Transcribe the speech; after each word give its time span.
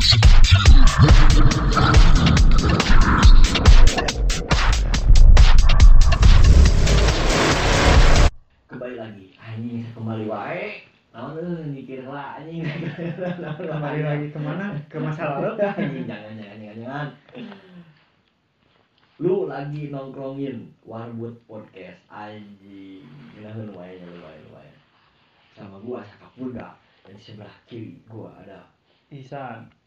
kembali 0.00 0.16
lagi. 8.96 9.36
Anjing 9.36 9.84
kembali 9.92 10.24
wae. 10.24 10.88
Naon 11.12 11.36
euy 11.36 11.68
mikir 11.68 12.08
lah 12.08 12.40
anjing 12.40 12.64
kembali 13.60 14.00
lagi 14.00 14.32
ke 14.32 14.40
mana 14.40 14.72
ke 14.88 14.96
masa 14.96 15.36
lalu? 15.36 15.60
Anjing 15.76 16.08
jangan 16.08 16.32
jangan 16.32 16.56
jangan 16.64 16.80
jangan. 16.80 17.12
Lu 19.20 19.52
lagi 19.52 19.92
nongkrongin 19.92 20.72
warbut 20.88 21.36
podcast. 21.44 22.00
Anjing. 22.08 23.04
Ginaheun 23.36 23.76
wae 23.76 24.00
nya 24.00 24.08
lu 24.08 24.24
wae 24.24 24.40
lu 24.48 24.56
wae. 24.56 24.72
Sama 25.52 25.76
gua 25.84 26.00
sakapurga 26.00 26.72
dan 27.04 27.12
di 27.12 27.20
sebelah 27.20 27.52
kiri 27.68 28.00
gua 28.08 28.32
ada. 28.40 28.64
Isan 29.12 29.68
anjing 29.68 29.79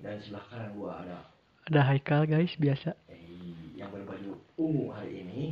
dan 0.00 0.16
sebelah 0.18 0.44
kanan 0.46 0.70
gua 0.72 1.00
ada 1.00 1.18
Ada 1.66 1.80
Haikal 1.86 2.24
guys 2.24 2.56
biasa. 2.56 2.96
eh, 3.06 3.20
yang 3.74 3.88
berbaju 3.88 4.32
ungu 4.56 4.90
hari 4.90 5.22
ini 5.22 5.42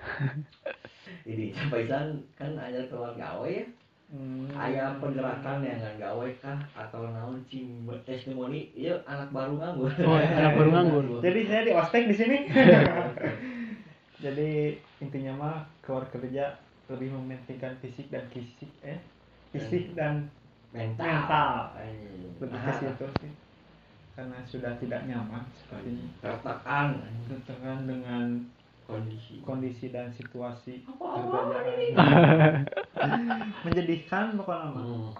jadi 1.26 1.44
Paisan 1.68 2.06
kan 2.34 2.56
ada 2.56 2.80
keluar 2.86 3.12
gawe 3.12 3.44
ya 3.46 3.66
hmm. 4.10 4.48
aya 4.52 4.96
pergerakan 4.96 5.60
yang 5.60 5.76
nggak 5.76 5.96
gawe 5.98 6.26
kah 6.40 6.58
atau 6.74 7.04
naon 7.06 7.44
cing 7.46 7.68
testimoni 8.02 8.72
iya 8.72 8.96
anak 9.04 9.28
baru 9.30 9.56
nganggur 9.56 9.92
Oh, 10.00 10.16
anak 10.16 10.56
baru 10.56 10.70
nganggur. 10.72 11.04
jadi 11.24 11.40
saya 11.44 11.62
di 11.62 11.72
ospek 11.74 12.02
di 12.06 12.16
sini 12.16 12.38
jadi 14.24 14.50
intinya 14.98 15.32
mah 15.34 15.56
keluar 15.80 16.04
kerja 16.08 16.56
lebih 16.88 17.08
mementingkan 17.10 17.76
fisik 17.78 18.08
dan 18.08 18.24
fisik 18.28 18.68
eh 18.82 18.98
fisik 19.50 19.94
dan 19.94 20.28
mental 20.70 21.06
Mental. 21.06 21.54
Anjing. 21.74 22.34
lebih 22.38 22.58
ke 22.58 22.72
situ 22.78 23.06
sih 23.20 23.32
karena 24.12 24.38
sudah 24.44 24.72
tidak 24.76 25.04
nyaman 25.04 25.42
sepertinya 25.56 26.06
tertekan 26.20 26.86
tertekan 27.24 27.78
dengan 27.84 28.24
kondisi 28.84 29.38
kondisi 29.40 29.86
dan 29.88 30.10
situasi 30.10 30.82
ini? 30.82 31.94
kerjaan 31.94 32.66
menjadikan 33.62 34.34
pokoknya 34.34 34.68
mah 34.68 34.82
Hmm. 34.82 35.10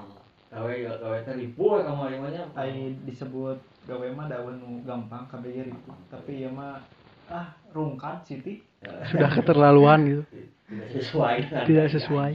gawe 0.50 0.72
gawe 0.98 1.19
teh 1.22 1.34
ribu 1.36 1.78
ya 1.78 1.86
kamu 1.86 2.02
alimanya 2.05 2.42
Ai 2.52 2.98
disebut 3.00 3.55
gawe 3.86 4.06
mah 4.10 4.27
daun 4.27 4.58
nu 4.58 4.82
gampang 4.82 5.22
kabeh 5.27 5.62
itu 5.62 5.78
tapi 6.10 6.42
ya 6.42 6.50
mah 6.50 6.82
ah 7.28 7.47
rungkat 7.70 8.27
siti 8.27 8.58
Sudah 9.06 9.30
keterlaluan 9.30 10.02
gitu. 10.02 10.22
tidak 10.66 10.88
sesuai 10.91 11.36
Tidak 11.62 11.86
sesuai. 11.92 12.32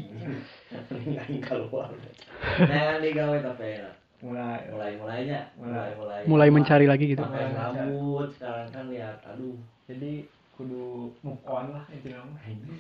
nah 2.62 2.95
ini 2.95 3.09
gawe 3.12 3.38
tapi 3.42 3.67
ya 3.75 3.90
mulai 4.26 4.62
mulai 4.73 4.92
mulainya 4.98 5.40
mulai. 5.54 5.90
mulai 5.94 6.22
Mulai. 6.26 6.48
Mencari 6.50 6.86
lagi 6.90 7.06
gitu. 7.14 7.23
Mulai 7.30 7.45
mencari. 7.54 7.78
rambut 7.78 8.30
sekarang 8.34 8.68
kan 8.73 8.86
lihat 8.90 9.18
aduh. 9.30 9.58
Jadi 9.86 10.12
kudu 10.58 11.14
move 11.22 11.44
on 11.45 11.66
lah 11.78 11.86
intinya 11.94 12.26
mah 12.26 12.42
anjing. 12.42 12.73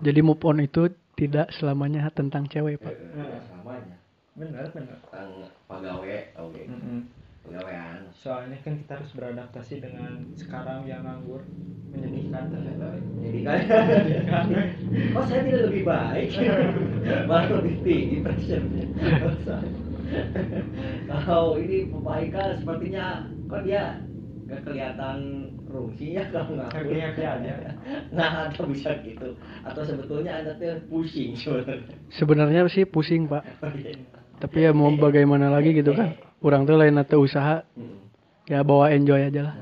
Jadi 0.00 0.20
move 0.24 0.42
on 0.48 0.64
itu 0.64 0.88
tidak 1.18 1.50
selamanya 1.50 2.06
tentang 2.14 2.46
cewek, 2.46 2.78
Pak. 2.78 2.94
Eh, 2.94 3.42
selamanya. 3.50 3.96
Bener 4.38 4.70
bener 4.70 4.96
tentang 5.02 5.50
pegawai 5.66 6.18
oke. 6.38 6.62
Mm-mm. 6.62 7.00
pegawaian. 7.42 8.06
Soalnya 8.14 8.56
kan 8.62 8.78
kita 8.78 8.92
harus 9.02 9.10
beradaptasi 9.16 9.74
dengan 9.82 10.30
sekarang 10.38 10.86
yang 10.86 11.02
nganggur 11.02 11.42
menyedihkan. 11.90 12.54
Ternyata 12.54 12.86
jadi 13.18 13.40
kan 13.42 14.46
oh 15.18 15.24
saya 15.26 15.42
tidak 15.42 15.62
lebih 15.68 15.82
baik. 15.84 16.28
Malah 17.28 17.50
lebih 17.60 17.76
tinggi 17.82 18.16
pressure-nya 18.22 18.84
kalau 21.10 21.56
ini 21.60 21.88
perbaikan 21.92 22.58
sepertinya 22.60 23.06
kok 23.48 23.62
dia 23.64 24.00
gak 24.48 24.64
kelihatan 24.64 25.18
rungsinya 25.68 26.22
kalau 26.32 26.56
happy 26.72 26.88
ngaku 26.88 26.96
happy 26.96 27.22
aja 27.28 27.52
nah 28.16 28.48
atau 28.48 28.64
bisa 28.64 28.96
gitu 29.04 29.36
atau 29.60 29.82
sebetulnya 29.84 30.40
anda 30.40 30.56
tuh 30.56 30.80
pusing 30.88 31.36
sebenarnya 31.36 31.92
Sebenarnya 32.08 32.60
sih 32.72 32.88
pusing, 32.88 33.28
Pak. 33.28 33.44
Tapi 34.42 34.64
ya 34.64 34.72
mau 34.72 34.88
bagaimana 34.94 35.52
lagi 35.52 35.76
gitu 35.76 35.92
kan. 35.92 36.16
Orang 36.40 36.64
tuh 36.64 36.78
lain 36.80 36.96
atau 36.96 37.26
usaha 37.26 37.66
Hmm. 37.76 38.06
ya 38.48 38.64
bawa 38.64 38.88
enjoy 38.94 39.18
aja 39.28 39.52
lah. 39.52 39.54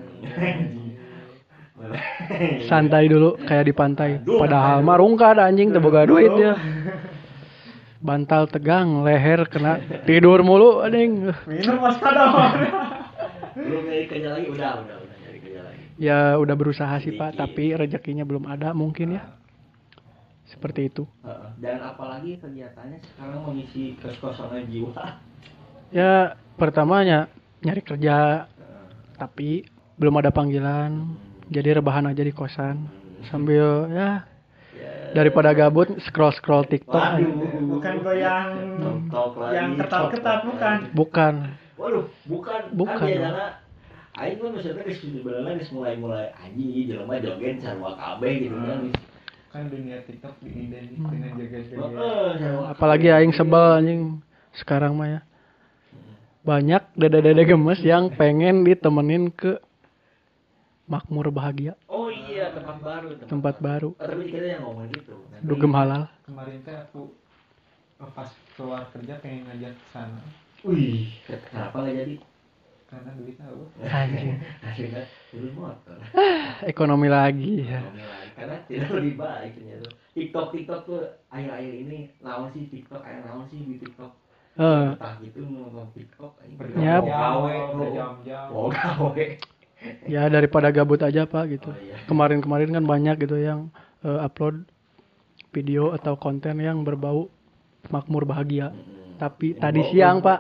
Santai 2.69 3.11
dulu 3.11 3.37
kayak 3.45 3.65
di 3.67 3.75
pantai. 3.75 4.11
Padahal 4.23 4.81
mah 4.87 4.97
rungkad 5.01 5.37
anjing 5.43 5.75
teu 5.75 5.83
boga 5.83 6.07
duit 6.07 6.31
ya. 6.39 6.55
Bantal 8.07 8.47
tegang, 8.47 9.03
leher 9.03 9.51
kena 9.51 9.83
tidur 10.07 10.47
mulu 10.47 10.79
anjing. 10.87 11.35
minum 11.51 11.83
mas 11.83 11.99
kadang 11.99 12.31
belum 13.59 13.83
nyari 13.83 14.07
kerja 14.07 14.29
lagi 14.31 14.47
udah 14.47 14.71
udah 14.79 14.97
udah 15.03 15.17
nyari 15.27 15.39
kerja 15.43 15.61
lagi 15.67 15.83
Ya 15.99 16.39
udah 16.39 16.55
berusaha 16.55 16.95
sih 17.03 17.19
Pak, 17.19 17.35
tapi 17.35 17.75
rezekinya 17.75 18.23
belum 18.23 18.47
ada 18.47 18.71
mungkin 18.71 19.19
ya. 19.19 19.27
Seperti 20.47 20.87
itu. 20.87 21.03
Heeh. 21.27 21.51
dan 21.59 21.83
apalagi 21.83 22.39
kegiatannya 22.39 23.03
sekarang 23.03 23.43
mengisi 23.43 23.99
kekosongan 23.99 24.71
jiwa 24.71 25.19
Ya 25.91 26.39
pertamanya 26.55 27.27
nyari 27.67 27.83
kerja 27.83 28.47
tapi 29.19 29.67
belum 29.99 30.15
ada 30.23 30.31
panggilan. 30.31 31.19
Jadi 31.51 31.83
rebahan 31.83 32.07
aja 32.07 32.23
di 32.23 32.31
kosan 32.31 32.87
sambil 33.27 33.91
ya 33.91 34.23
Ya. 34.23 34.36
Daripada 35.13 35.51
gabut 35.53 35.93
scroll 36.03 36.33
scroll 36.35 36.65
TikTok. 36.65 36.97
Waduh. 36.97 37.79
bukan 37.79 37.95
Tok 39.07 39.33
lagi. 39.39 39.55
yang 39.55 39.71
ketat-ketat 39.77 40.39
bukan 40.45 40.77
Bukan. 40.93 41.35
Waduh, 41.77 42.05
bukan. 42.25 42.61
Bukan. 42.73 43.07
Kan 43.07 43.53
Aing 44.17 44.41
mah 44.41 44.49
maksudnya 44.49 44.81
geus 44.81 45.05
sebenarnya 45.05 45.61
geus 45.61 45.69
mulai-mulai 45.77 46.33
anjing 46.41 46.89
jelema 46.89 47.21
joget 47.21 47.61
sarua 47.61 47.93
kabeh 48.01 48.49
gitu 48.49 48.57
kan. 48.57 48.81
kan 49.53 49.63
dunia 49.69 50.01
TikTok 50.09 50.41
diidentik 50.41 50.97
Hmm. 50.97 51.13
dengan 51.13 51.37
Heeh, 51.37 52.29
sarua 52.41 52.73
Apalagi 52.73 53.13
aing 53.13 53.37
sebel 53.37 53.77
anjing 53.77 54.01
sekarang 54.57 54.97
mah 54.97 55.09
ya. 55.09 55.21
Banyak 56.49 56.97
dede-dede 56.97 57.45
gemes 57.45 57.83
yang 57.85 58.09
pengen 58.09 58.65
ditemenin 58.65 59.29
ke 59.29 59.61
makmur 60.87 61.29
bahagia 61.29 61.75
Oh 61.85 62.06
tempat 62.57 62.77
baru. 62.81 63.09
tempat 63.23 63.55
baru 63.59 63.91
Oh, 63.93 64.03
tapi 64.03 64.23
kita 64.27 64.47
yang 64.49 64.63
ngomong 64.65 64.89
gitu. 64.89 65.15
dugem 65.43 65.73
halal 65.73 66.09
kemarin 66.23 66.59
teh 66.61 66.73
aku 66.75 67.13
pas 68.13 68.29
keluar 68.53 68.89
kerja 68.91 69.15
pengen 69.19 69.45
ngajak 69.45 69.73
ke 69.73 69.87
sana 69.91 70.21
Wih, 70.63 71.13
kenapa 71.27 71.77
nggak 71.79 71.97
jadi? 71.97 72.15
karena 72.87 73.11
duit 73.15 73.35
tahu 73.35 73.67
anjing 73.83 74.39
Akhirnya 74.67 75.03
turun 75.29 75.53
motor. 75.53 75.99
ekonomi 76.71 77.09
lagi 77.09 77.67
ya 77.67 77.83
Ngomongin 77.83 78.07
lagi. 78.07 78.31
Karena 78.33 78.57
tidak 78.65 78.91
lebih 78.95 79.15
baik 79.17 79.51
ternyata. 79.53 79.89
TikTok 80.15 80.47
TikTok 80.55 80.81
tuh 80.87 81.01
akhir-akhir 81.29 81.73
ini 81.77 81.99
naon 82.23 82.49
sih 82.51 82.71
TikTok 82.71 83.03
akhir 83.03 83.27
naon 83.27 83.45
sih 83.51 83.59
di 83.59 83.77
TikTok. 83.77 84.13
Eh, 84.57 84.87
Entah 84.89 85.13
gitu 85.19 85.39
nonton 85.43 85.87
TikTok 85.93 86.33
anjing. 86.39 86.57
Ya. 86.79 86.97
gawe 87.03 87.55
bro. 87.69 87.81
berjam-jam 87.83 88.47
Mau 88.49 88.69
gawe. 88.71 89.25
Ya 90.07 90.31
daripada 90.31 90.71
gabut 90.71 91.03
aja 91.03 91.27
pak 91.27 91.45
gitu. 91.51 91.71
Oh 91.71 91.79
iya. 91.79 91.99
kemarin-kemarin 92.07 92.71
kan 92.77 92.85
banyak 92.87 93.17
gitu 93.27 93.37
yang 93.39 93.71
eh, 94.07 94.19
upload 94.23 94.67
video 95.51 95.91
atau 95.97 96.15
konten 96.21 96.61
yang 96.63 96.85
berbau 96.87 97.29
makmur 97.91 98.27
bahagia. 98.29 98.71
Mm-mm. 98.71 99.17
tapi 99.17 99.57
Yang 99.57 99.63
tadi 99.63 99.81
siang 99.91 100.17
pak. 100.21 100.39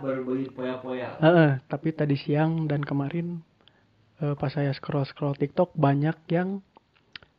poya-poya. 0.53 1.09
Heeh, 1.23 1.51
tapi 1.67 1.89
tadi 1.97 2.17
siang 2.19 2.69
dan 2.69 2.85
kemarin 2.85 3.41
eh, 4.21 4.35
pas 4.37 4.53
saya 4.53 4.71
scroll 4.77 5.07
scroll 5.09 5.35
TikTok 5.35 5.73
banyak 5.75 6.17
yang 6.31 6.61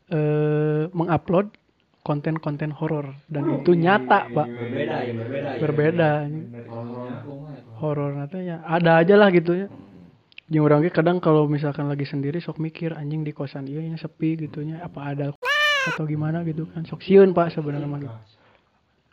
eh, 0.10 0.90
mengupload 0.92 1.54
konten-konten 2.02 2.72
horor. 2.72 3.12
Dan 3.28 3.62
itu 3.62 3.76
nyata 3.76 4.32
pak. 4.32 4.48
Berbeda 4.48 4.96
ya, 5.04 5.14
berbeda 5.14 5.50
ya. 5.54 5.60
berbeda 5.60 6.10
Horor 7.78 8.18
nantinya 8.18 8.66
ada 8.66 8.98
aja 9.06 9.14
lah 9.14 9.30
gitu 9.30 9.54
ya 9.54 9.68
Mm. 10.48 10.54
Jeung 10.56 10.64
orang 10.64 10.80
ge 10.88 10.92
kadang 10.96 11.20
kalau 11.20 11.44
misalkan 11.52 11.92
lagi 11.92 12.08
sendiri 12.08 12.40
sok 12.40 12.64
mikir 12.64 12.96
anjing 12.96 13.28
di 13.28 13.36
kosan 13.36 13.68
iya 13.68 13.84
nya 13.84 14.00
sepi 14.00 14.40
gitunya 14.40 14.80
apa 14.80 15.12
ada 15.12 15.26
atau 15.92 16.04
gimana 16.08 16.48
gitu 16.48 16.68
kan 16.72 16.88
sok 16.88 17.04
sieun 17.04 17.36
pak 17.36 17.52
sebenarnya 17.52 17.88
mah 17.88 18.00
gitu. 18.00 18.18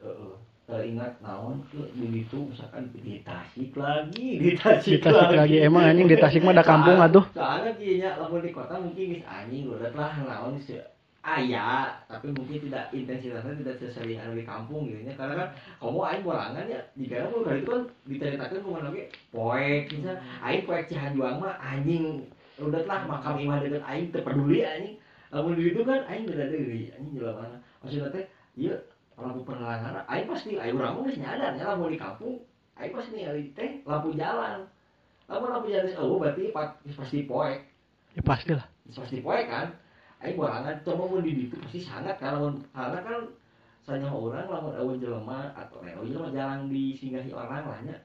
Heeh. 0.06 0.34
Teringat 0.64 1.20
naon 1.20 1.60
ke 1.68 1.92
di 1.92 2.24
itu 2.24 2.48
misalkan 2.48 2.88
di 2.96 3.20
Tasik 3.20 3.76
lagi, 3.76 4.40
di 4.40 4.56
Tasik, 4.56 4.96
di 4.96 4.98
Tasik 5.04 5.36
lagi 5.36 5.60
emang 5.60 5.84
anjing 5.84 6.08
di 6.08 6.16
Tasik 6.16 6.40
mah 6.40 6.56
ada 6.56 6.64
kampung 6.64 6.96
atuh 7.04 7.20
Soalnya 7.36 7.76
kayaknya 7.76 8.16
lamun 8.16 8.40
di 8.40 8.48
kota 8.48 8.74
mungkin 8.80 9.20
anjing 9.28 9.68
udah 9.68 9.92
lah 9.92 10.14
naon 10.24 10.56
sih 10.64 10.80
aya 11.24 11.88
tapi 12.04 12.36
mungkin 12.36 12.68
tidak 12.68 12.92
intensitasnya 12.92 13.56
tidak 13.64 13.76
sesering 13.80 14.20
anu 14.20 14.36
di 14.36 14.44
kampung 14.44 14.92
gitu 14.92 15.08
nya 15.08 15.16
karena 15.16 15.34
kan 15.40 15.48
kamu 15.80 16.00
aing 16.04 16.20
borangan 16.20 16.68
ya 16.68 16.80
di 16.92 17.08
pun 17.08 17.40
kali 17.48 17.64
itu 17.64 17.70
kan 17.72 17.82
diceritakeun 18.04 18.60
kumaha 18.60 18.92
lagi 18.92 19.08
poek 19.32 19.82
bisa. 19.88 20.12
Aing 20.44 20.68
poek 20.68 20.84
Cihanjuang 20.92 21.40
mah 21.40 21.56
anjing 21.64 22.28
udah 22.60 22.84
lah 22.84 23.08
makam 23.08 23.40
imah 23.40 23.64
deket 23.64 23.80
aing 23.88 24.12
teu 24.12 24.20
peduli 24.20 24.68
anjing. 24.68 25.00
Lamun 25.32 25.56
di 25.56 25.72
itu 25.72 25.80
kan 25.80 26.04
aing 26.04 26.28
beda 26.28 26.44
deui 26.52 26.92
anjing 26.92 27.12
jelema 27.16 27.40
mana 27.40 27.56
maksudnya 27.80 28.12
teh 28.12 28.24
ieu 28.60 28.76
lampu 29.16 29.40
penerangan 29.48 30.04
aing 30.04 30.28
pasti 30.28 30.60
aing 30.60 30.76
urang 30.76 31.00
mah 31.00 31.02
geus 31.08 31.16
nyadar 31.16 31.56
nya 31.56 31.64
lamun 31.72 31.88
di 31.88 31.96
kampung 31.96 32.36
aing 32.76 32.92
pasti 32.92 33.16
ningali 33.16 33.48
teh 33.56 33.80
lampu 33.88 34.12
jalan. 34.12 34.68
Lamun 35.24 35.56
apa 35.56 35.64
jadi 35.72 35.96
eueuh 35.96 36.20
berarti 36.20 36.52
pa- 36.52 36.76
pasti 36.84 37.24
poek. 37.24 37.64
Ya 38.12 38.20
pastilah. 38.20 38.68
Pasti 38.92 39.24
poek 39.24 39.48
kan 39.48 39.72
aing 40.24 40.36
borangan 40.40 40.80
coba 40.82 41.02
mun 41.04 41.20
di 41.20 41.32
ditu 41.46 41.60
pasti 41.60 41.84
sangat 41.84 42.16
mun 42.18 42.64
karena 42.72 42.98
kan 43.04 43.20
sanyawa 43.84 44.16
orang 44.16 44.48
lamun 44.48 44.72
eueuh 44.80 44.96
jelema 44.96 45.52
atau 45.52 45.84
eueuh 45.84 46.08
jelema 46.08 46.28
jarang 46.32 46.72
disinggahi 46.72 47.30
orang 47.36 47.68
lah 47.68 47.80
nya. 47.84 47.96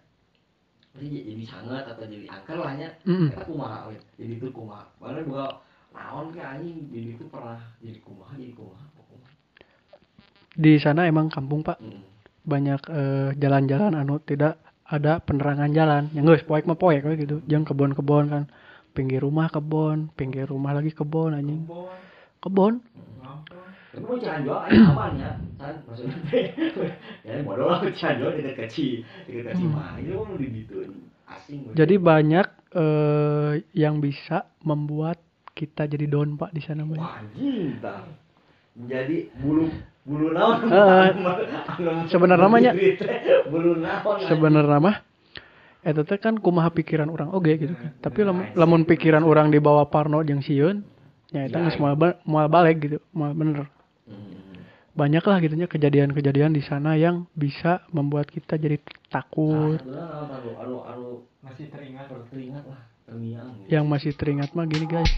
Pasti 0.91 1.07
j- 1.07 1.25
jadi 1.31 1.43
sangat 1.47 1.83
atau 1.87 2.03
jadi 2.03 2.27
angker 2.27 2.59
lah 2.59 2.75
nya. 2.75 2.89
Kita 2.99 3.47
kumaha 3.47 3.87
jadi 4.19 4.33
itu 4.35 4.51
kumaha? 4.51 4.83
Mana 4.99 5.23
juga 5.23 5.63
naon 5.95 6.35
ke 6.35 6.43
anjing 6.43 6.91
jadi 6.91 7.15
itu 7.15 7.23
pernah 7.31 7.63
jadi 7.79 7.99
kumaha 8.03 8.35
jadi 8.35 8.53
kumaha 8.53 8.85
di 10.59 10.75
sana 10.75 11.07
emang 11.07 11.31
kampung 11.31 11.63
pak. 11.63 11.79
Mm. 11.79 12.03
banyak 12.49 12.81
eh, 12.89 13.29
jalan-jalan 13.37 13.93
anu 13.93 14.17
tidak 14.25 14.57
ada 14.89 15.21
penerangan 15.21 15.69
jalan. 15.69 16.09
Yang 16.17 16.25
guys 16.25 16.43
poek 16.49 16.65
mah 16.65 16.79
poek 16.81 17.05
gitu. 17.05 17.45
Jangan 17.45 17.65
kebon-kebon 17.69 18.25
kan. 18.27 18.43
Pinggir 18.89 19.21
rumah 19.21 19.53
kebon 19.53 20.09
pinggir 20.17 20.49
rumah 20.49 20.73
lagi 20.73 20.89
kebon 20.89 21.37
anjing. 21.37 21.69
Kebon, 21.69 21.93
kebon. 22.39 22.79
Jual 23.89 24.59
aing 24.69 24.85
aman 24.85 25.13
ya. 25.17 25.31
Kan 25.59 25.75
maksudnya 25.83 26.15
ya 27.27 27.41
bodoh 27.43 27.67
lah 27.67 27.83
jual 27.83 28.31
dekat 28.37 28.69
kecil 28.69 29.03
dekat 29.27 29.57
kecil 29.57 29.67
mah 29.73 29.97
mau 29.99 30.37
di 30.37 30.47
gitu 30.63 30.93
asing. 31.27 31.73
Jadi 31.75 31.95
banyak 31.99 32.47
eh, 32.73 33.53
yang 33.75 33.99
bisa 33.99 34.47
membuat 34.63 35.19
kita 35.51 35.89
jadi 35.89 36.07
down 36.07 36.39
pak 36.39 36.53
di 36.55 36.61
sana 36.63 36.85
anjing 36.85 37.75
tah. 37.83 38.07
Jadi 38.79 39.27
bulu 39.35 39.67
bulu 40.07 40.31
naon? 40.31 40.71
Heeh. 40.71 41.07
Anu- 41.11 42.07
Sebenarnya 42.07 42.45
namanya- 42.47 42.73
bulu 42.77 42.95
teh, 42.95 43.09
bulu 43.51 43.71
naon? 43.75 44.17
sebenarnya 44.29 44.79
mah 44.79 44.97
eta 45.83 46.05
teh 46.07 46.15
kan 46.21 46.39
kumaha 46.39 46.71
pikiran 46.71 47.11
orang 47.11 47.33
oge 47.35 47.57
gitu. 47.57 47.73
Kan 47.75 47.91
tapi 47.99 48.23
lamun, 48.23 48.45
lamun 48.55 48.81
pikiran 48.87 49.25
orang 49.27 49.51
dibawa 49.51 49.89
parno 49.91 50.23
jeung 50.23 50.39
sieun 50.39 50.85
ya 51.29 51.45
eta 51.45 51.57
Ya, 51.57 51.63
geus 51.63 51.77
moal 51.77 51.95
ba- 51.95 52.17
moal 52.23 52.47
balik 52.47 52.81
gitu 52.81 52.97
moal 53.11 53.33
bener 53.33 53.69
Hmm. 54.03 54.65
banyak 54.91 55.21
lah 55.21 55.37
gitunya 55.37 55.65
kejadian-kejadian 55.65 56.49
di 56.49 56.61
sana 56.61 56.97
yang 56.97 57.29
bisa 57.31 57.85
membuat 57.89 58.25
kita 58.27 58.57
jadi 58.57 58.81
takut 59.07 59.77
anu 59.79 61.21
Masih 61.39 61.69
teringat. 61.69 62.09
teringat 62.27 62.65
lah, 62.65 62.81
terngiang. 63.05 63.47
yang 63.69 63.85
masih 63.85 64.11
teringat 64.11 64.49
mah 64.51 64.65
gini 64.65 64.85
guys 64.85 65.13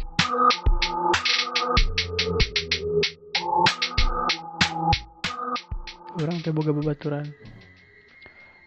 orang 6.13 6.37
teh 6.39 6.51
boga 6.51 6.71
babaturan 6.71 7.25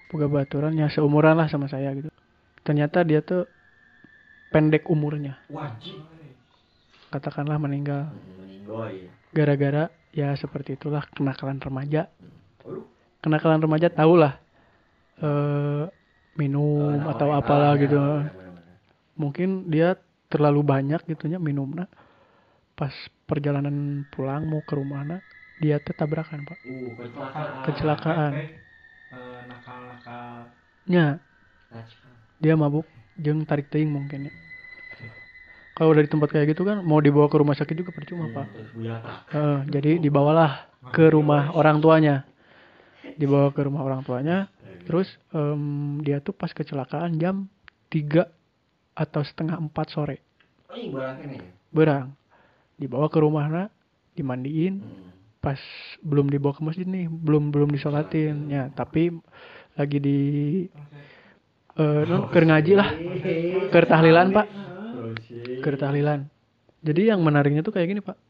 boga 0.08 0.26
babaturan 0.26 0.72
ya 0.74 0.88
seumuran 0.88 1.36
lah 1.36 1.46
sama 1.46 1.68
saya 1.68 1.92
gitu 1.92 2.10
ternyata 2.62 3.02
dia 3.02 3.20
tuh 3.20 3.44
pendek 4.48 4.86
umurnya 4.86 5.38
wajib. 5.48 6.00
Katakanlah 7.14 7.62
meninggal 7.62 8.10
Meninggoy. 8.42 9.06
gara-gara 9.30 9.86
ya 10.10 10.34
seperti 10.34 10.74
itulah 10.74 11.06
kenakalan 11.14 11.62
remaja 11.62 12.10
Aduh. 12.66 12.82
kenakalan 13.22 13.62
remaja 13.62 13.86
tau 13.86 14.18
lah 14.18 14.34
eh 15.22 15.86
minum 16.34 16.98
Oh, 17.06 17.10
atau 17.14 17.30
nah, 17.30 17.38
apalah 17.38 17.78
ah, 17.78 17.78
gitu 17.78 17.94
ya, 17.94 18.26
mungkin 19.14 19.70
dia 19.70 19.94
terlalu 20.26 20.66
banyak 20.66 20.98
gitunya 21.06 21.38
minumnya 21.38 21.86
pas 22.74 22.90
perjalanan 23.30 24.02
pulang 24.10 24.50
mau 24.50 24.58
ke 24.66 24.74
rumahnya 24.74 25.22
dia 25.62 25.78
teh 25.78 25.94
tabrakan 25.94 26.42
pak 26.42 26.58
Uh, 26.66 26.90
kecelakaan. 26.98 27.62
Kecelakaan. 27.62 28.32
Eh, 28.34 28.50
nakal-nakal. 29.46 30.50
Kecelakaan. 30.90 32.14
dia 32.42 32.54
mabuk 32.58 32.82
jeng 33.14 33.46
tarik 33.46 33.70
teing 33.70 33.94
mungkin 33.94 34.26
ya 34.26 34.32
kalau 35.74 35.90
dari 35.90 36.06
tempat 36.06 36.30
kayak 36.30 36.54
gitu 36.54 36.62
kan 36.62 36.86
mau 36.86 37.02
dibawa 37.02 37.26
ke 37.26 37.34
rumah 37.34 37.58
sakit 37.58 37.74
juga 37.74 37.90
percuma 37.90 38.30
pak. 38.30 38.46
Terus 38.54 38.70
buyata. 38.78 39.12
Eh, 39.34 39.58
jadi 39.74 39.90
dibawalah 39.98 40.70
ke 40.94 41.10
rumah 41.10 41.50
orang 41.50 41.82
tuanya. 41.82 42.22
Dibawa 43.18 43.50
ke 43.50 43.60
rumah 43.66 43.82
orang 43.82 44.06
tuanya. 44.06 44.46
Terus 44.86 45.10
em, 45.34 45.98
dia 46.06 46.22
tuh 46.22 46.30
pas 46.30 46.52
kecelakaan 46.54 47.18
jam 47.18 47.50
3 47.90 48.22
atau 48.94 49.22
setengah 49.26 49.58
4 49.58 49.74
sore. 49.90 50.22
Oh, 50.70 50.78
kene 51.18 51.42
ya. 51.42 51.50
berang 51.74 52.14
dibawa 52.78 53.10
ke 53.10 53.18
rumahnya 53.18 53.70
dimandiin. 54.14 54.78
Hmm. 54.78 55.10
pas 55.44 55.60
belum 56.00 56.32
dibawa 56.32 56.56
ke 56.56 56.64
masjid 56.64 56.88
nih 56.88 57.10
belum 57.10 57.50
belum 57.50 57.74
disolatin. 57.74 58.48
Ya 58.48 58.70
tapi 58.72 59.12
lagi 59.74 59.98
di 60.00 60.18
eh 61.74 62.02
non, 62.06 62.30
keur 62.30 62.46
ngaji 62.46 62.72
lah. 62.78 62.88
keur 63.68 63.84
tahlilan 63.84 64.32
pak 64.32 64.63
Keur 65.62 65.76
tahlilan 65.76 66.30
jadi 66.84 67.16
yang 67.16 67.24
menariknya 67.24 67.64
tuh 67.64 67.72
kayak 67.72 67.88
gini 67.88 68.00
pak. 68.04 68.20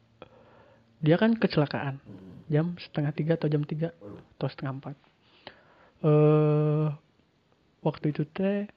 Dia 1.02 1.18
kan 1.18 1.34
kecelakaan. 1.34 1.98
Hmm. 1.98 2.22
jam 2.44 2.76
setengah 2.76 3.12
tiga 3.16 3.40
atau 3.40 3.48
jam 3.48 3.64
tiga 3.66 3.90
atau 4.38 4.46
setengah 4.46 4.72
empat. 4.78 4.96
Eh 6.06 6.86
waktu 7.82 8.14
itu 8.14 8.22
teh 8.30 8.68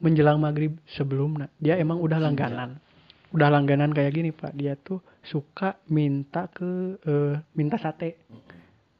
menjelang 0.00 0.40
maghrib 0.40 0.74
sebelum 0.90 1.38
dia 1.62 1.78
emang 1.78 2.02
udah 2.02 2.18
langganan. 2.18 2.82
Udah 3.30 3.46
langganan 3.52 3.94
kayak 3.94 4.16
gini 4.16 4.34
pak. 4.34 4.56
Dia 4.58 4.74
tuh 4.74 4.98
suka 5.22 5.78
minta 5.86 6.50
ke 6.50 6.98
eh, 7.04 7.36
minta 7.54 7.78
sate 7.78 8.26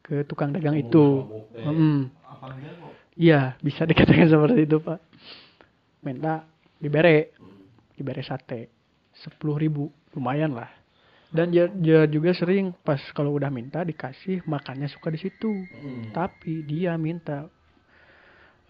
ke 0.05 0.23
tukang 0.29 0.55
dagang 0.55 0.79
itu. 0.79 1.27
Mm, 1.57 2.15
kok? 2.21 2.93
iya 3.19 3.57
bisa 3.59 3.89
dikatakan 3.89 4.29
seperti 4.33 4.61
itu 4.71 4.77
pak. 4.79 5.01
Minta 6.05 6.47
dibere. 6.79 7.35
Hmm. 7.41 7.60
Dibere 8.01 8.25
sate. 8.25 8.73
Sepuluh 9.13 9.61
ribu 9.61 9.93
lumayan 10.17 10.57
lah. 10.57 10.73
Dan 11.31 11.53
dia, 11.55 11.69
dia 11.71 12.11
juga 12.11 12.35
sering 12.35 12.75
pas 12.83 12.99
kalau 13.15 13.37
udah 13.37 13.53
minta 13.55 13.85
dikasih 13.85 14.43
makannya 14.49 14.89
suka 14.89 15.13
di 15.13 15.21
situ. 15.21 15.53
Hmm. 15.53 16.11
tapi 16.11 16.65
dia 16.65 16.97
minta 16.97 17.47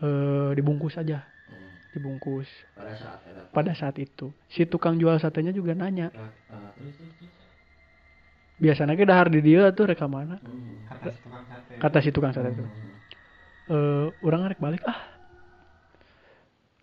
eh 0.02 0.50
dibungkus 0.52 0.98
aja. 0.98 1.22
Hmm. 1.22 1.72
dibungkus. 1.94 2.50
Pada 2.76 2.92
saat 2.98 3.20
itu? 3.24 3.40
Pada 3.50 3.72
saat 3.72 3.96
itu. 3.96 4.26
Si 4.52 4.66
tukang 4.68 5.00
jual 5.00 5.16
satenya 5.16 5.54
juga 5.54 5.72
nanya. 5.72 6.10
Ah, 6.12 6.70
terus 6.76 6.94
terus 6.98 7.14
terus? 7.16 7.32
Biasanya 8.60 8.92
ke 8.92 9.08
dahar 9.08 9.32
di 9.32 9.40
dia 9.40 9.72
tuh 9.72 9.88
rekaman 9.88 10.36
Hmm. 10.36 10.84
Kata 10.84 11.08
si 11.08 11.18
tukang 11.24 11.44
sate. 11.48 11.72
kata 11.80 11.98
si 12.04 12.10
tukang 12.12 12.32
sate 12.36 12.48
itu 12.52 12.64
Hmm. 12.66 12.92
eh 13.72 14.06
orang 14.20 14.40
ngarek 14.44 14.60
balik 14.60 14.82
ah. 14.84 15.00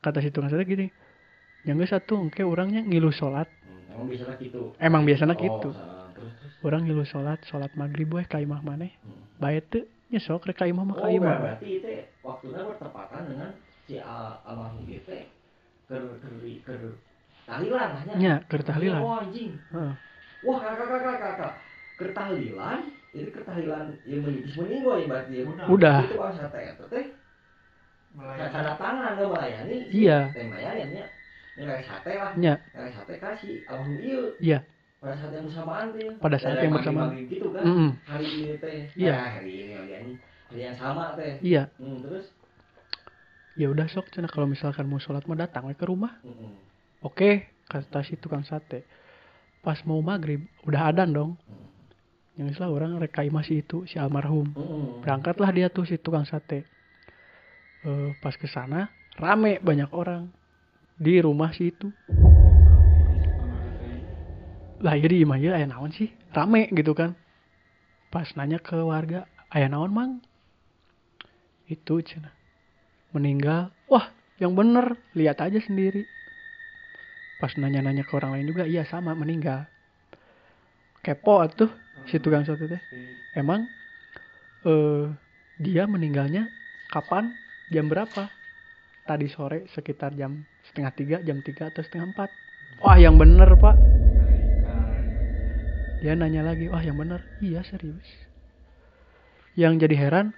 Kata 0.01 0.25
si 0.25 0.34
tukang 0.34 0.50
sate 0.50 0.66
gini 0.66 0.89
yang 1.68 1.78
satu 1.84 2.16
engke 2.16 2.42
orangnya 2.48 2.80
ngilu 2.82 3.12
sholat. 3.12 3.46
Hmm, 3.46 3.92
emang 3.92 4.08
biasanya 4.08 4.36
gitu. 4.40 4.62
Emang 4.80 5.04
biasanya 5.04 5.36
Oh, 5.36 5.44
gitu. 5.44 5.70
terus 6.16 6.32
terus. 6.40 6.54
Orang 6.64 6.82
ngilu 6.88 7.04
sholat 7.04 7.40
sholat 7.46 7.72
maghrib 7.76 8.08
weh 8.16 8.24
ka 8.24 8.40
imah 8.40 8.64
maneh. 8.64 8.96
Hmm. 9.04 9.20
bae 9.38 9.60
teu 9.62 9.86
nya 10.10 10.18
sok 10.24 10.48
rek 10.48 10.58
ka 10.58 10.66
imah 10.66 10.82
mah 10.88 10.96
ka 10.98 11.06
oh 11.06 11.12
imah 11.12 11.36
berarti 11.38 11.84
itu 11.84 11.92
waktunya 12.24 12.64
bertepatan 12.64 13.22
dengan 13.28 13.52
si 13.86 14.00
al- 14.00 14.40
almarhum 14.48 14.88
itu 14.88 15.14
ker 15.86 16.02
ker 16.24 16.34
ker 16.64 16.82
tahlilan 17.46 17.90
lah 17.92 18.04
nya 18.08 18.16
nya 18.16 18.34
keur 18.48 18.64
tahlilan. 18.64 19.04
Oh 19.04 19.20
anjing. 19.20 19.52
Heeh. 19.76 19.94
wah 20.48 20.58
kakak 20.64 20.88
kakak 20.90 21.16
kakak 21.20 21.54
ker 22.00 22.10
tahlilan 22.16 22.80
itu 23.12 23.30
ker 23.36 23.44
tahlilan 23.46 23.86
yang 24.08 24.22
menitis 24.24 24.56
meninggoy 24.56 25.02
berarti 25.12 25.34
ya. 25.38 25.44
Udah. 25.44 25.68
udah. 25.70 25.98
Itu 26.08 26.16
itu 26.16 26.86
teh. 26.88 27.06
Melayani. 28.18 28.50
tanda 28.50 28.74
tangan 28.82 29.12
lo 29.22 29.26
melayani 29.36 29.78
Iya. 29.94 30.20
teh 30.34 30.46
melayani 30.50 31.00
kayak 31.66 31.86
sate 31.90 32.12
lah. 32.14 32.32
Nya 32.38 32.54
kayak 32.70 32.92
sate 32.94 33.14
kasih 33.18 33.54
almarhum 33.66 33.98
iya. 34.04 34.20
Iya. 34.38 34.60
pada 34.98 35.14
saat 35.18 35.32
yang 35.34 35.46
bersamaan 35.50 35.86
tuh 35.94 36.00
ya. 36.02 36.12
Pada 36.18 36.38
saat 36.38 36.56
Dari 36.58 36.64
yang 36.66 36.74
bersamaan. 36.74 37.10
gitu 37.30 37.48
kan. 37.54 37.64
Mm-mm. 37.66 37.90
hari 38.06 38.28
ini 38.30 38.54
teh. 38.62 38.78
Iya. 38.98 39.14
Eh, 39.14 39.30
hari 39.42 39.52
ini 39.54 39.74
hari 39.74 39.92
ini. 39.94 40.14
Hari 40.50 40.62
yang 40.62 40.78
sama 40.78 41.04
teh. 41.18 41.34
Iya. 41.42 41.64
Hmm, 41.82 41.98
terus? 42.06 42.26
Ya 43.58 43.68
udah 43.74 43.88
sok 43.90 44.14
cenah 44.14 44.30
kalau 44.30 44.46
misalkan 44.46 44.86
mau 44.86 45.02
sholat 45.02 45.26
mah 45.26 45.38
datang 45.38 45.66
ke 45.74 45.86
rumah. 45.86 46.14
Mm-mm. 46.22 46.54
oke 47.02 47.30
kata 47.66 48.06
si 48.06 48.18
tukang 48.22 48.46
sate. 48.46 48.86
Pas 49.66 49.82
mau 49.86 49.98
maghrib 50.02 50.46
udah 50.70 50.94
adan 50.94 51.10
dong. 51.14 51.32
Yang 52.38 52.54
istilah 52.54 52.70
orang 52.70 53.02
rek 53.02 53.18
ka 53.18 53.26
imah 53.26 53.42
si 53.42 53.66
itu 53.66 53.90
si 53.90 53.98
almarhum. 53.98 54.54
Mm-mm. 54.54 55.02
berangkatlah 55.02 55.50
dia 55.50 55.74
tuh 55.74 55.90
si 55.90 55.98
tukang 55.98 56.26
sate. 56.26 56.66
Eh, 57.86 58.10
pas 58.22 58.34
ke 58.34 58.50
sana 58.50 58.90
rame 59.18 59.62
banyak 59.62 59.90
orang 59.94 60.30
di 60.98 61.22
rumah 61.22 61.54
si 61.54 61.70
itu. 61.70 61.94
Lah 64.82 64.94
ya 64.94 65.08
di 65.10 65.25
imah 65.25 65.38
ya 65.42 65.58
aya 65.58 65.66
naon 65.70 65.94
sih? 65.94 66.10
Rame 66.34 66.70
gitu 66.74 66.94
kan. 66.94 67.18
Pas 68.13 68.30
nanya 68.38 68.58
ke 68.62 68.77
warga 68.77 69.25
aya 69.50 69.70
naon 69.70 69.94
mang? 69.94 70.12
Itu 71.70 72.01
cina. 72.01 72.34
Meninggal. 73.13 73.74
Wah 73.89 74.10
yang 74.38 74.54
bener 74.54 74.98
lihat 75.18 75.42
aja 75.42 75.58
sendiri. 75.62 76.06
Pas 77.38 77.54
nanya-nanya 77.54 78.01
ke 78.01 78.13
orang 78.18 78.34
lain 78.38 78.50
juga 78.50 78.66
iya 78.66 78.82
sama 78.86 79.13
meninggal. 79.13 79.70
Kepo 81.06 81.42
atuh 81.42 81.70
si 82.10 82.18
tukang 82.18 82.46
sate 82.46 82.66
teh. 82.66 82.82
Emang 83.38 83.70
eh 84.66 85.06
dia 85.62 85.86
meninggalnya 85.86 86.50
kapan? 86.89 87.34
Jam 87.68 87.92
berapa 87.92 88.32
tadi 89.08 89.32
sore 89.32 89.64
sekitar 89.72 90.12
jam 90.20 90.44
setengah 90.68 90.92
tiga 90.92 91.18
jam 91.24 91.40
tiga 91.40 91.72
atau 91.72 91.80
setengah 91.80 92.12
empat. 92.12 92.30
Wah 92.84 93.00
yang 93.00 93.16
bener 93.16 93.56
pak. 93.56 93.80
Dia 96.04 96.14
nanya 96.14 96.46
lagi 96.46 96.68
wah 96.68 96.84
yang 96.84 97.00
bener? 97.00 97.24
Iya 97.40 97.64
serius. 97.64 98.06
Yang 99.56 99.88
jadi 99.88 99.96
heran 99.98 100.36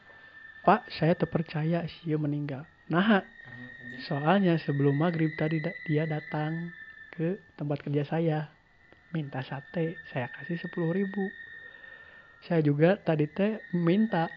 pak 0.64 0.86
saya 0.94 1.18
terpercaya 1.18 1.84
sih 1.90 2.14
meninggal. 2.16 2.64
Nah 2.88 3.26
soalnya 4.06 4.56
sebelum 4.62 4.96
maghrib 4.96 5.34
tadi 5.36 5.60
dia 5.90 6.06
datang 6.06 6.72
ke 7.18 7.42
tempat 7.58 7.82
kerja 7.84 8.06
saya. 8.06 8.40
Minta 9.10 9.42
sate 9.42 9.98
saya 10.14 10.30
kasih 10.38 10.62
sepuluh 10.62 10.94
ribu. 10.94 11.26
Saya 12.46 12.62
juga 12.62 12.96
tadi 12.96 13.26
teh 13.26 13.58
minta 13.74 14.30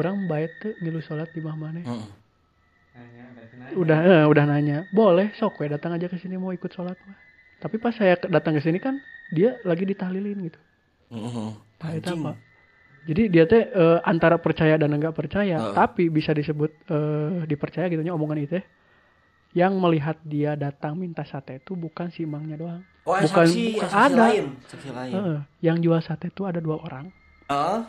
orang 0.00 0.24
baik 0.24 0.50
tuh 0.58 0.72
ngilu 0.80 1.04
sholat 1.04 1.28
di 1.36 1.44
mana 1.44 1.84
Heeh. 1.84 2.27
Nanya, 2.98 3.24
udah 3.74 3.98
eh, 4.00 4.24
udah 4.24 4.44
nanya 4.44 4.78
boleh 4.90 5.30
sok 5.32 5.58
we 5.58 5.68
datang 5.68 5.92
aja 5.92 6.06
ke 6.06 6.16
sini 6.16 6.34
mau 6.34 6.50
ikut 6.50 6.68
sholat 6.68 6.98
mah 7.00 7.18
tapi 7.56 7.76
pas 7.76 7.90
saya 7.90 8.18
datang 8.24 8.52
ke 8.52 8.60
sini 8.60 8.78
kan 8.78 8.98
dia 9.28 9.58
lagi 9.62 9.84
ditahlilin 9.84 10.38
gitu 10.42 10.60
Heeh. 11.08 11.50
Nah, 11.78 11.90
itu 11.92 12.10
apa? 12.12 12.32
jadi 13.04 13.22
dia 13.26 13.44
teh 13.44 13.62
eh, 13.64 13.98
antara 14.02 14.36
percaya 14.36 14.74
dan 14.74 14.90
enggak 14.90 15.12
percaya 15.12 15.56
Heeh. 15.58 15.74
tapi 15.74 16.08
bisa 16.08 16.30
disebut 16.30 16.70
eh, 16.86 17.44
dipercaya 17.44 17.86
gitu 17.86 18.00
nya 18.00 18.12
omongan 18.12 18.38
itu 18.40 18.56
teh. 18.56 18.64
yang 19.54 19.72
melihat 19.74 20.20
dia 20.22 20.52
datang 20.54 20.92
minta 20.94 21.22
sate 21.22 21.56
itu 21.56 21.72
bukan 21.72 22.08
si 22.08 22.24
mangnya 22.24 22.56
doang 22.56 22.82
Oh, 23.02 23.16
Bukan- 23.16 23.48
saksi, 23.48 23.62
bukan 23.74 23.88
saksi 23.88 24.04
ada. 24.06 24.20
lain, 24.22 24.44
saksi 24.62 24.88
lain. 24.92 25.12
Heeh. 25.14 25.38
yang 25.62 25.76
jual 25.78 25.96
sate 25.98 26.28
itu 26.28 26.44
ada 26.44 26.58
dua 26.58 26.76
orang 26.78 27.08
Heeh. 27.48 27.80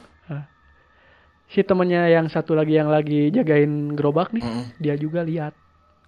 Si 1.50 1.62
temennya 1.62 2.06
yang 2.08 2.27
satu 2.27 2.53
lagi 2.53 2.74
yang 2.74 2.88
lagi 2.88 3.29
jagain 3.29 3.94
gerobak 3.94 4.29
nih 4.29 4.41
Heeh. 4.41 4.65
dia 4.77 4.96
juga 4.96 5.22
lihat 5.22 5.53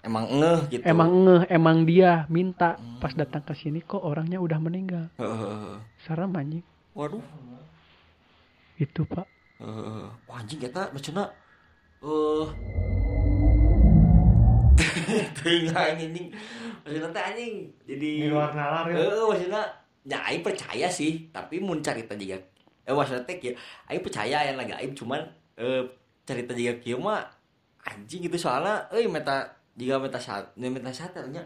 Emang 0.01 0.25
ngeh 0.31 0.59
gitu. 0.67 0.81
emang 0.83 1.11
ngeh 1.19 1.43
emang 1.47 1.77
dia 1.83 2.25
minta 2.27 2.73
Hmm. 2.73 2.97
pas 2.97 3.11
datang 3.11 3.41
ke 3.41 3.53
sini 3.53 3.81
kok 3.81 4.01
orangnya 4.01 4.37
udah 4.37 4.57
meninggal 4.57 5.05
Heeh. 5.15 5.77
serem 5.99 6.31
anjing 6.31 6.65
Waduh. 6.91 7.21
itu 8.77 9.01
pak 9.03 9.25
Heeh. 9.57 10.05
Wah, 10.25 10.37
anjing 10.37 10.57
eta 10.59 10.89
maksudna 10.89 11.29
eh 12.01 12.45
Teuing 15.37 15.69
anjing. 15.69 16.33
Maksudna 16.81 17.09
teh 17.11 17.23
anjing 17.23 17.53
jadi 17.83 18.09
di 18.17 18.27
luar 18.27 18.53
nalar 18.53 18.85
ya 18.87 18.97
Heeh, 18.97 19.23
maksudnya 19.23 19.61
ya 20.01 20.17
aing 20.23 20.41
percaya 20.41 20.89
sih, 20.89 21.29
tapi 21.29 21.61
mun 21.61 21.77
carita 21.79 22.17
juga 22.17 22.41
eh 22.91 22.95
maksudnya 22.95 23.35
kieu, 23.39 23.55
aing 23.87 24.03
percaya 24.03 24.43
yang 24.51 24.59
lagi 24.59 24.75
aing 24.75 24.91
cuman 24.91 25.23
eh 25.55 25.87
carita 26.27 26.51
juga 26.51 26.75
kieu 26.83 26.99
mah 26.99 27.23
anjing 27.87 28.27
gitu. 28.27 28.35
Soalnya 28.35 28.91
euy 28.91 29.07
meta 29.07 29.47
jika 29.79 29.95
meta 29.97 30.19
saat 30.19 30.51
meta 30.59 30.91
saat 30.91 31.15
nya 31.31 31.41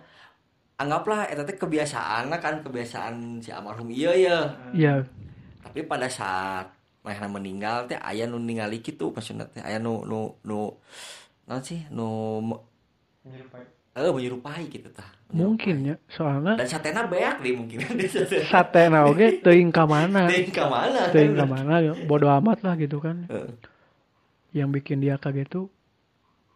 anggaplah 0.76 1.30
eta 1.32 1.48
teh 1.48 1.56
kebiasaan 1.56 2.28
kan 2.42 2.66
kebiasaan 2.66 3.40
si 3.40 3.54
almarhum. 3.54 3.94
Iya 3.94 4.12
ya 4.18 4.38
Iya. 4.74 4.94
Tapi 5.64 5.86
pada 5.86 6.10
saat 6.10 6.68
mereka 7.06 7.30
meninggal 7.30 7.86
teh 7.86 8.00
aya 8.02 8.26
nu 8.26 8.42
ningali 8.42 8.82
kitu 8.82 9.14
maksudna 9.14 9.46
teh 9.46 9.62
aya 9.62 9.78
nu 9.78 10.02
nu 10.10 10.34
nu 10.42 10.74
naon 11.46 11.62
sih 11.62 11.86
nu 11.94 12.42
menyerupai 13.22 13.62
eh 13.96 14.12
menyerupai 14.12 14.68
gitu 14.68 14.92
tah. 14.92 15.08
Mungkin 15.32 15.88
ya 15.88 15.96
soalnya 16.12 16.60
dan 16.60 16.68
satena 16.68 17.08
beak 17.08 17.40
deh 17.40 17.56
mungkin. 17.56 17.80
Sate 18.52 18.92
na 18.92 19.08
oge 19.08 19.40
teuing 19.40 19.72
ka 19.72 19.88
mana. 19.88 20.28
Teuing 20.28 20.52
ka 20.52 20.68
mana. 20.68 21.10
Teuing 21.16 21.34
ka 21.34 21.46
mana 21.48 21.74
bodo 22.04 22.28
amat 22.28 22.60
lah 22.62 22.76
gitu 22.76 23.00
kan. 23.00 23.24
Heeh. 23.32 23.52
yang 24.56 24.72
bikin 24.72 25.04
dia 25.04 25.20
kaget 25.20 25.52
tuh 25.52 25.68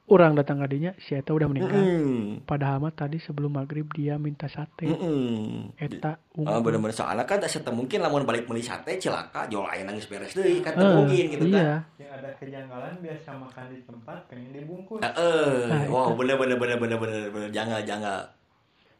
orang 0.09 0.33
datang 0.33 0.57
kadinya 0.57 0.91
si 0.97 1.13
eta 1.13 1.31
udah 1.31 1.45
meninggal. 1.45 1.77
Mm. 1.77 2.43
padahal 2.43 2.81
mah 2.81 2.89
tadi 2.89 3.17
sebelum 3.17 3.53
maghrib 3.53 3.85
dia 3.93 4.17
minta 4.17 4.49
sate. 4.49 4.85
Mm-mm. 4.85 5.77
eta 5.77 6.17
Oh, 6.33 6.41
unggul. 6.41 6.61
bener-bener. 6.65 6.95
Soalnya 6.95 7.23
kan 7.23 7.37
tak 7.37 7.51
serta 7.51 7.69
mungkin 7.69 7.99
lamun 7.99 8.23
balik 8.23 8.43
beli 8.43 8.59
sate 8.59 8.95
cilaka 8.95 9.45
jual 9.47 9.63
aja 9.63 9.83
nangis 9.83 10.07
beres 10.07 10.33
deh 10.33 10.59
kan 10.59 10.73
Eh, 10.73 10.79
teu 10.79 10.89
mungkin 10.97 11.23
gitu 11.29 11.45
kan. 11.45 11.53
Iya 11.53 11.71
yang 11.99 12.11
ada 12.15 12.29
kejanggalan 12.35 12.93
biasa 12.99 13.29
makan 13.35 13.65
di 13.69 13.79
tempat 13.83 14.17
pengen 14.25 14.49
dibungkus. 14.49 14.99
Heeh. 15.03 15.67
Nah, 15.67 15.81
wow 15.87 16.09
itu. 16.09 16.17
bener 16.17 16.35
bener 16.35 16.57
bener 16.57 16.77
bener 16.77 16.97
bener 16.97 17.21
bener 17.29 17.49
jangan 17.51 17.79
jangan 17.85 18.19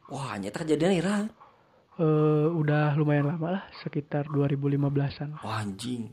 wah 0.06 0.36
nyata 0.36 0.62
kejadian 0.62 0.94
ira. 0.94 1.16
Eh, 1.96 2.46
udah 2.48 2.94
lumayan 2.94 3.28
lama 3.28 3.60
lah 3.60 3.64
sekitar 3.80 4.30
2015an 4.30 5.36
wah 5.40 5.58
anjing. 5.58 6.06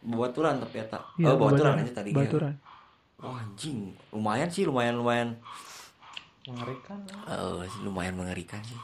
Baturan 0.00 0.56
tapi 0.58 0.80
eta. 0.80 1.00
Iya, 1.16 1.32
oh 1.32 1.36
baturan 1.38 1.76
aja 1.76 1.92
tadi 1.92 2.10
baturan 2.10 2.56
wah 3.20 3.38
anjing. 3.38 3.94
Lumayan 4.10 4.48
sih 4.50 4.64
lumayan 4.66 4.98
lumayan. 4.98 5.36
Mengerikan. 6.48 6.98
Sih 7.68 7.80
lumayan 7.86 8.16
mengerikan 8.16 8.60
sih. 8.66 8.80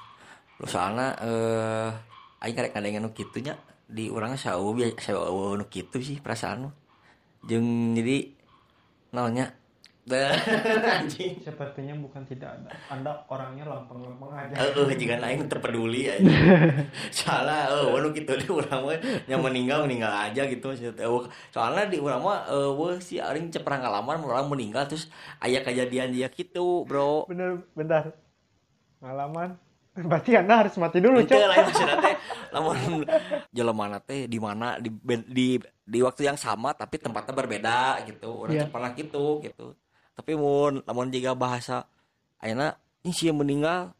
Soalnya 0.64 1.16
eh 1.21 1.90
aing 2.45 2.55
karek 2.57 2.76
kadang 2.76 3.00
nu 3.02 3.11
kitu 3.16 3.40
nya 3.43 3.57
di 3.88 4.12
urang 4.12 4.37
saeueuh 4.37 4.76
biasa 4.76 5.00
saeueuh 5.00 5.57
nu 5.57 5.64
kitu 5.73 5.99
sih 6.05 6.21
perasaan 6.21 6.69
mah 6.69 6.75
jeung 7.47 7.97
jadi 7.97 8.28
naonnya 9.14 9.50
anjing 9.50 9.65
sepertinya 11.42 11.98
bukan 11.98 12.22
tidak 12.30 12.54
ada 12.54 12.70
anda 12.94 13.26
orangnya 13.26 13.66
lempeng-lempeng 13.66 14.30
aja 14.30 14.54
Heeh, 14.54 14.94
jika 14.94 15.18
aing 15.18 15.50
teu 15.50 15.58
peduli 15.58 16.06
aja. 16.06 16.22
Soalnya 17.16 17.75
eueuh 17.75 17.98
nu 17.98 18.14
kitu 18.14 18.38
di 18.38 18.46
urang 18.46 18.86
mah 18.86 18.94
nya 19.26 19.34
meninggal 19.34 19.82
meninggal 19.82 20.14
aja 20.14 20.46
gitu 20.46 20.70
Eueuh, 20.78 21.26
Soalnya 21.50 21.90
di 21.90 21.98
urang 21.98 22.22
mah 22.22 22.46
eueuh 22.46 23.02
si 23.02 23.18
aing 23.18 23.50
cep 23.50 23.66
pengalaman 23.66 24.22
orang 24.22 24.46
meninggal 24.46 24.86
terus 24.86 25.10
aya 25.42 25.58
kejadian 25.66 26.14
dia 26.14 26.30
gitu, 26.30 26.86
Bro. 26.86 27.26
bener 27.26 27.66
bentar 27.75 28.14
pengalaman 29.02 29.58
berarti 29.96 30.36
anda 30.36 30.60
harus 30.60 30.76
mati 30.76 31.00
dulu 31.00 31.25
Itu 31.25 31.32
cok 31.32 31.40
lain 31.48 31.64
maksudnya 31.72 31.96
teh 32.04 32.14
lamun 32.52 32.76
jelema 33.48 33.96
teh 34.04 34.28
di 34.28 34.36
mana 34.36 34.76
di, 34.76 34.92
di 35.25 35.56
di 35.86 35.98
waktu 36.04 36.28
yang 36.28 36.36
sama 36.36 36.76
tapi 36.76 37.00
tempatnya 37.00 37.32
berbeda 37.32 38.04
gitu. 38.04 38.44
Urang 38.44 38.52
Iya. 38.52 38.62
yeah. 38.66 38.68
pernah 38.68 38.90
gitu 38.92 39.40
gitu. 39.40 39.72
Tapi 40.16 40.32
mun 40.32 40.80
lamun 40.88 41.12
jiga 41.12 41.37
bahasa 41.37 41.85
ayeuna 42.40 42.73
ini 43.04 43.12
sih 43.12 43.28
meninggal. 43.30 43.92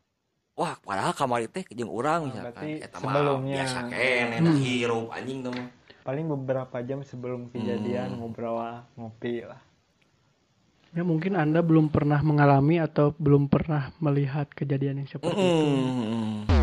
Wah, 0.57 0.73
padahal 0.81 1.13
kamar 1.13 1.45
teh 1.53 1.69
jeung 1.77 1.93
urang 1.93 2.33
misalkan. 2.33 2.49
berarti 2.57 2.69
eta 2.81 2.97
mah 3.05 3.13
sebelumnya. 3.13 3.57
biasa 3.61 3.79
kene 3.93 4.37
dah 4.41 4.57
hirup 4.57 5.07
anjing 5.13 5.39
tuh 5.45 5.53
mah. 5.53 5.69
paling 6.07 6.27
beberapa 6.31 6.77
jam 6.87 7.03
sebelum 7.05 7.53
kejadian 7.53 8.17
ngobrol 8.17 8.63
ngopi 8.97 9.45
lah. 9.45 9.61
Ya 10.97 11.05
mungkin 11.05 11.37
anda 11.37 11.61
belum 11.61 11.93
pernah 11.93 12.25
mengalami 12.25 12.81
atau 12.81 13.13
belum 13.21 13.53
pernah 13.53 13.93
melihat 14.01 14.49
kejadian 14.57 15.05
yang 15.05 15.09
seperti 15.13 15.37
itu. 15.37 15.65
Mm-mm. 15.69 16.56